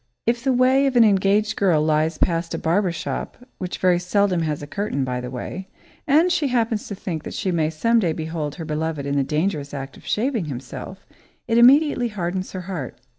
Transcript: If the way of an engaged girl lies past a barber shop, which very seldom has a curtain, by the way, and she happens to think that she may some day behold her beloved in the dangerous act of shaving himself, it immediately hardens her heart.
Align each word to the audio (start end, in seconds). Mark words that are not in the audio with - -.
If 0.25 0.43
the 0.43 0.51
way 0.51 0.87
of 0.87 0.95
an 0.95 1.03
engaged 1.03 1.55
girl 1.55 1.79
lies 1.79 2.17
past 2.17 2.55
a 2.55 2.57
barber 2.57 2.91
shop, 2.91 3.37
which 3.59 3.77
very 3.77 3.99
seldom 3.99 4.41
has 4.41 4.63
a 4.63 4.65
curtain, 4.65 5.03
by 5.03 5.21
the 5.21 5.29
way, 5.29 5.67
and 6.07 6.31
she 6.31 6.47
happens 6.47 6.87
to 6.87 6.95
think 6.95 7.21
that 7.21 7.35
she 7.35 7.51
may 7.51 7.69
some 7.69 7.99
day 7.99 8.11
behold 8.11 8.55
her 8.55 8.65
beloved 8.65 9.05
in 9.05 9.15
the 9.15 9.23
dangerous 9.23 9.75
act 9.75 9.97
of 9.97 10.07
shaving 10.07 10.45
himself, 10.45 11.05
it 11.47 11.59
immediately 11.59 12.07
hardens 12.07 12.53
her 12.53 12.61
heart. 12.61 12.97